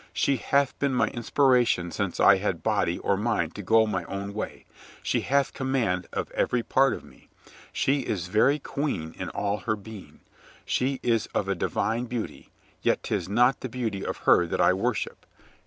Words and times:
She 0.13 0.37
hath 0.37 0.73
been 0.79 0.95
my 0.95 1.09
inspiration 1.09 1.91
since 1.91 2.19
I 2.19 2.37
had 2.37 2.63
body 2.63 2.97
or 2.97 3.15
mind 3.15 3.53
to 3.53 3.61
go 3.61 3.85
my 3.85 4.03
own 4.05 4.33
way. 4.33 4.65
She 5.03 5.21
hath 5.21 5.53
command 5.53 6.07
of 6.11 6.31
every 6.31 6.63
part 6.63 6.95
of 6.95 7.03
me. 7.03 7.29
She 7.71 7.99
is 7.99 8.25
very 8.25 8.57
queen 8.57 9.13
in 9.19 9.29
all 9.29 9.57
her 9.57 9.75
being. 9.75 10.21
She 10.65 10.99
is 11.03 11.27
of 11.35 11.47
a 11.47 11.53
divine 11.53 12.05
beauty, 12.05 12.49
yet 12.81 13.03
'tis 13.03 13.29
not 13.29 13.59
the 13.59 13.69
beauty 13.69 14.03
of 14.03 14.17
her 14.25 14.47
that 14.47 14.59
I 14.59 14.73
worship. 14.73 15.23